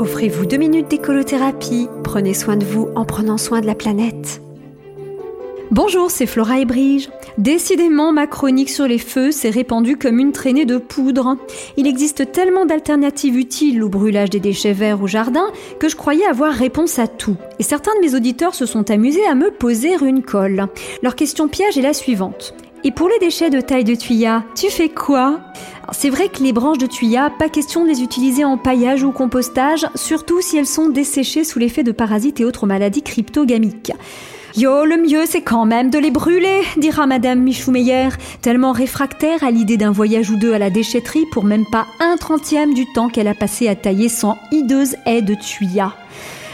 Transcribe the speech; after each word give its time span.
Offrez-vous 0.00 0.44
deux 0.46 0.56
minutes 0.56 0.88
d'écolothérapie. 0.88 1.88
Prenez 2.02 2.34
soin 2.34 2.56
de 2.56 2.64
vous 2.64 2.88
en 2.96 3.04
prenant 3.04 3.38
soin 3.38 3.60
de 3.60 3.66
la 3.66 3.76
planète. 3.76 4.42
Bonjour, 5.70 6.10
c'est 6.10 6.26
Flora 6.26 6.58
et 6.58 6.64
Brige. 6.64 7.10
Décidément, 7.38 8.12
ma 8.12 8.26
chronique 8.26 8.70
sur 8.70 8.86
les 8.86 8.98
feux 8.98 9.30
s'est 9.30 9.50
répandue 9.50 9.96
comme 9.96 10.18
une 10.18 10.32
traînée 10.32 10.66
de 10.66 10.78
poudre. 10.78 11.36
Il 11.76 11.86
existe 11.86 12.32
tellement 12.32 12.66
d'alternatives 12.66 13.36
utiles 13.36 13.82
au 13.82 13.88
brûlage 13.88 14.30
des 14.30 14.40
déchets 14.40 14.72
verts 14.72 15.00
au 15.00 15.06
jardin 15.06 15.46
que 15.78 15.88
je 15.88 15.96
croyais 15.96 16.26
avoir 16.26 16.52
réponse 16.52 16.98
à 16.98 17.06
tout. 17.06 17.36
Et 17.60 17.62
certains 17.62 17.94
de 17.96 18.06
mes 18.06 18.16
auditeurs 18.16 18.54
se 18.54 18.66
sont 18.66 18.90
amusés 18.90 19.26
à 19.26 19.34
me 19.34 19.50
poser 19.50 19.94
une 20.02 20.22
colle. 20.22 20.66
Leur 21.02 21.14
question 21.14 21.48
piège 21.48 21.78
est 21.78 21.82
la 21.82 21.94
suivante. 21.94 22.54
Et 22.86 22.90
pour 22.90 23.08
les 23.08 23.18
déchets 23.18 23.48
de 23.48 23.62
taille 23.62 23.84
de 23.84 23.94
tuya, 23.94 24.44
tu 24.54 24.68
fais 24.68 24.90
quoi? 24.90 25.40
C'est 25.92 26.10
vrai 26.10 26.28
que 26.28 26.42
les 26.42 26.52
branches 26.52 26.76
de 26.76 26.86
tuya, 26.86 27.30
pas 27.38 27.48
question 27.48 27.82
de 27.82 27.88
les 27.88 28.02
utiliser 28.02 28.44
en 28.44 28.58
paillage 28.58 29.02
ou 29.04 29.10
compostage, 29.10 29.86
surtout 29.94 30.42
si 30.42 30.58
elles 30.58 30.66
sont 30.66 30.90
desséchées 30.90 31.44
sous 31.44 31.58
l'effet 31.58 31.82
de 31.82 31.92
parasites 31.92 32.40
et 32.40 32.44
autres 32.44 32.66
maladies 32.66 33.00
cryptogamiques. 33.00 33.92
Yo, 34.54 34.84
le 34.84 34.98
mieux 34.98 35.24
c'est 35.26 35.40
quand 35.40 35.64
même 35.64 35.88
de 35.88 35.98
les 35.98 36.10
brûler, 36.10 36.60
dira 36.76 37.06
Madame 37.06 37.40
Michou-Meyer, 37.40 38.10
tellement 38.42 38.72
réfractaire 38.72 39.42
à 39.42 39.50
l'idée 39.50 39.78
d'un 39.78 39.90
voyage 39.90 40.30
ou 40.30 40.36
deux 40.36 40.52
à 40.52 40.58
la 40.58 40.68
déchetterie 40.68 41.24
pour 41.32 41.44
même 41.44 41.64
pas 41.72 41.86
un 42.00 42.18
trentième 42.18 42.74
du 42.74 42.84
temps 42.92 43.08
qu'elle 43.08 43.28
a 43.28 43.34
passé 43.34 43.66
à 43.66 43.74
tailler 43.74 44.10
son 44.10 44.36
hideuse 44.52 44.96
haie 45.06 45.22
de 45.22 45.34
tuya. 45.34 45.94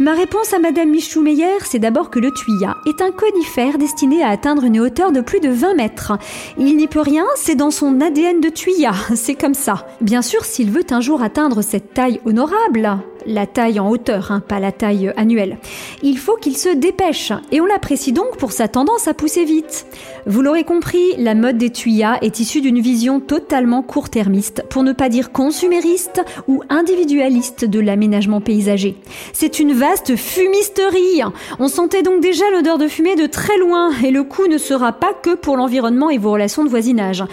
Ma 0.00 0.14
réponse 0.14 0.54
à 0.54 0.58
Madame 0.58 0.90
Michou-Meyer, 0.90 1.58
c'est 1.64 1.78
d'abord 1.78 2.08
que 2.08 2.18
le 2.18 2.30
tuya 2.32 2.76
est 2.86 3.02
un 3.02 3.10
conifère 3.10 3.76
destiné 3.76 4.22
à 4.22 4.30
atteindre 4.30 4.64
une 4.64 4.80
hauteur 4.80 5.12
de 5.12 5.20
plus 5.20 5.40
de 5.40 5.50
20 5.50 5.74
mètres. 5.74 6.12
Il 6.58 6.76
n'y 6.76 6.88
peut 6.88 7.00
rien, 7.00 7.26
c'est 7.36 7.56
dans 7.56 7.70
son 7.70 8.00
ADN 8.00 8.40
de 8.40 8.48
tuya, 8.48 8.92
c'est 9.14 9.34
comme 9.34 9.54
ça. 9.54 9.86
Bien 10.00 10.22
sûr, 10.22 10.44
s'il 10.44 10.70
veut 10.70 10.86
un 10.90 11.00
jour 11.00 11.22
atteindre 11.22 11.62
cette 11.62 11.92
taille 11.92 12.20
honorable, 12.24 12.98
la 13.26 13.46
taille 13.46 13.78
en 13.80 13.88
hauteur, 13.88 14.32
hein, 14.32 14.40
pas 14.40 14.60
la 14.60 14.72
taille 14.72 15.12
annuelle. 15.16 15.58
Il 16.02 16.18
faut 16.18 16.36
qu'il 16.36 16.56
se 16.56 16.74
dépêche, 16.74 17.32
et 17.50 17.60
on 17.60 17.66
l'apprécie 17.66 18.12
donc 18.12 18.36
pour 18.36 18.52
sa 18.52 18.68
tendance 18.68 19.08
à 19.08 19.14
pousser 19.14 19.44
vite. 19.44 19.86
Vous 20.26 20.42
l'aurez 20.42 20.64
compris, 20.64 21.14
la 21.18 21.34
mode 21.34 21.58
des 21.58 21.70
tuyas 21.70 22.18
est 22.22 22.40
issue 22.40 22.60
d'une 22.60 22.80
vision 22.80 23.20
totalement 23.20 23.82
court-termiste, 23.82 24.64
pour 24.70 24.82
ne 24.82 24.92
pas 24.92 25.08
dire 25.08 25.32
consumériste 25.32 26.22
ou 26.48 26.62
individualiste 26.68 27.64
de 27.64 27.80
l'aménagement 27.80 28.40
paysager. 28.40 28.96
C'est 29.32 29.58
une 29.58 29.72
vaste 29.82 30.14
fumisterie. 30.14 31.22
On 31.58 31.66
sentait 31.66 32.04
donc 32.04 32.20
déjà 32.20 32.44
l'odeur 32.52 32.78
de 32.78 32.86
fumée 32.86 33.16
de 33.16 33.26
très 33.26 33.58
loin, 33.58 33.90
et 34.04 34.12
le 34.12 34.22
coup 34.22 34.46
ne 34.46 34.56
sera 34.56 34.92
pas 34.92 35.12
que 35.12 35.34
pour 35.34 35.56
l'environnement 35.56 36.08
et 36.08 36.18
vos 36.18 36.30
relations 36.30 36.62
de 36.62 36.68
voisinage. 36.68 37.24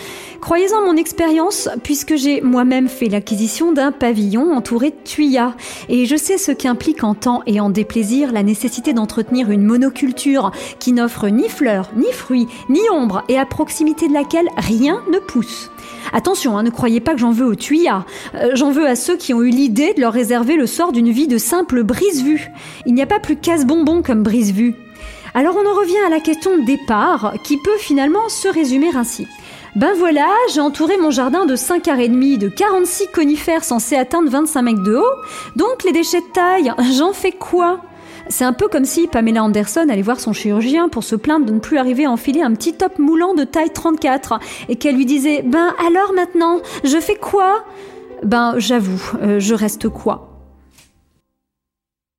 Croyez-en 0.41 0.81
mon 0.81 0.97
expérience, 0.97 1.69
puisque 1.83 2.15
j'ai 2.15 2.41
moi-même 2.41 2.87
fait 2.87 3.05
l'acquisition 3.05 3.71
d'un 3.71 3.91
pavillon 3.91 4.51
entouré 4.51 4.89
de 4.89 4.95
tuyas. 5.05 5.53
Et 5.89 6.07
je 6.07 6.15
sais 6.15 6.39
ce 6.39 6.51
qu'implique 6.51 7.03
en 7.03 7.13
temps 7.13 7.43
et 7.45 7.59
en 7.59 7.69
déplaisir 7.69 8.31
la 8.31 8.41
nécessité 8.41 8.93
d'entretenir 8.93 9.51
une 9.51 9.63
monoculture 9.63 10.49
qui 10.79 10.91
n'offre 10.91 11.27
ni 11.27 11.49
fleurs, 11.49 11.91
ni 11.95 12.11
fruits, 12.11 12.47
ni 12.67 12.81
ombre 12.91 13.21
et 13.29 13.37
à 13.37 13.45
proximité 13.45 14.07
de 14.07 14.13
laquelle 14.13 14.49
rien 14.57 15.03
ne 15.13 15.19
pousse. 15.19 15.69
Attention, 16.13 16.57
hein, 16.57 16.63
ne 16.63 16.69
croyez 16.69 16.99
pas 16.99 17.13
que 17.13 17.19
j'en 17.19 17.31
veux 17.31 17.45
aux 17.45 17.55
tuyas. 17.55 18.05
Euh, 18.35 18.51
j'en 18.53 18.71
veux 18.71 18.87
à 18.87 18.95
ceux 18.95 19.17
qui 19.17 19.33
ont 19.33 19.41
eu 19.41 19.49
l'idée 19.49 19.93
de 19.93 20.01
leur 20.01 20.13
réserver 20.13 20.55
le 20.55 20.67
sort 20.67 20.91
d'une 20.91 21.11
vie 21.11 21.27
de 21.27 21.37
simple 21.37 21.83
brise-vue. 21.83 22.49
Il 22.85 22.93
n'y 22.93 23.01
a 23.01 23.07
pas 23.07 23.19
plus 23.19 23.35
casse-bonbon 23.35 24.01
comme 24.01 24.23
brise-vue. 24.23 24.75
Alors 25.33 25.55
on 25.55 25.69
en 25.69 25.79
revient 25.79 25.99
à 26.07 26.09
la 26.09 26.19
question 26.19 26.57
de 26.57 26.63
départ, 26.63 27.33
qui 27.43 27.57
peut 27.57 27.77
finalement 27.77 28.27
se 28.29 28.47
résumer 28.47 28.89
ainsi. 28.95 29.27
Ben 29.75 29.93
voilà, 29.95 30.27
j'ai 30.51 30.61
entouré 30.61 30.97
mon 30.97 31.11
jardin 31.11 31.45
de 31.45 31.55
5 31.55 31.87
et 31.87 32.09
demi 32.09 32.39
de 32.39 32.49
46 32.49 33.07
conifères 33.13 33.63
censés 33.63 33.95
atteindre 33.95 34.29
25 34.29 34.61
mètres 34.63 34.83
de 34.83 34.95
haut. 34.95 35.21
Donc 35.55 35.83
les 35.85 35.91
déchets 35.91 36.21
de 36.21 36.33
taille, 36.33 36.73
j'en 36.97 37.13
fais 37.13 37.31
quoi? 37.31 37.79
C'est 38.29 38.45
un 38.45 38.53
peu 38.53 38.67
comme 38.67 38.85
si 38.85 39.07
Pamela 39.07 39.43
Anderson 39.43 39.87
allait 39.89 40.01
voir 40.01 40.19
son 40.19 40.33
chirurgien 40.33 40.87
pour 40.87 41.03
se 41.03 41.15
plaindre 41.15 41.45
de 41.45 41.51
ne 41.51 41.59
plus 41.59 41.77
arriver 41.77 42.05
à 42.05 42.11
enfiler 42.11 42.41
un 42.41 42.53
petit 42.53 42.73
top 42.73 42.99
moulant 42.99 43.33
de 43.33 43.43
taille 43.43 43.71
34 43.71 44.39
et 44.69 44.75
qu'elle 44.75 44.95
lui 44.95 45.05
disait 45.05 45.41
Ben 45.41 45.73
alors 45.85 46.13
maintenant, 46.13 46.59
je 46.83 46.97
fais 46.99 47.15
quoi? 47.15 47.65
Ben 48.23 48.55
j'avoue, 48.57 49.01
euh, 49.21 49.39
je 49.39 49.53
reste 49.55 49.89
quoi? 49.89 50.28